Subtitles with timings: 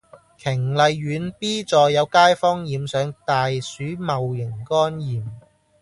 [0.39, 5.23] 瓊麗苑 B 座有街坊染上大鼠戊型肝炎